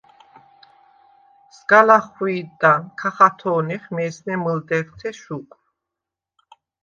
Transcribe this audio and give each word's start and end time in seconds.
სგა 1.55 1.81
ლახხვი̄დდა, 1.87 2.73
ქა 2.99 3.09
ხათო̄ნეხ 3.15 3.83
მესმე 3.95 4.35
მჷლდეღთე 4.41 5.09
შუკვ. 5.21 5.51